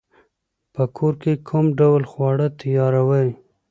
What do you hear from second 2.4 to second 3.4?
تیاروئ؟